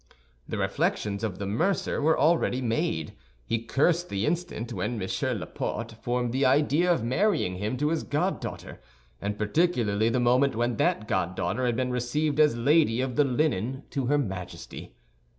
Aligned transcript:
The 0.47 0.57
reflections 0.57 1.23
of 1.23 1.37
the 1.37 1.45
mercer 1.45 2.01
were 2.01 2.17
already 2.17 2.59
made; 2.59 3.13
he 3.45 3.61
cursed 3.63 4.09
the 4.09 4.25
instant 4.25 4.73
when 4.73 4.99
M. 4.99 5.09
Laporte 5.37 5.91
formed 6.01 6.31
the 6.33 6.43
idea 6.43 6.91
of 6.91 7.03
marrying 7.03 7.57
him 7.57 7.77
to 7.77 7.89
his 7.89 8.01
goddaughter, 8.01 8.81
and 9.21 9.37
particularly 9.37 10.09
the 10.09 10.19
moment 10.19 10.55
when 10.55 10.77
that 10.77 11.07
goddaughter 11.07 11.67
had 11.67 11.75
been 11.75 11.91
received 11.91 12.39
as 12.39 12.57
Lady 12.57 12.99
of 12.99 13.15
the 13.15 13.23
Linen 13.23 13.83
to 13.91 14.07
her 14.07 14.17
Majesty. 14.17 14.95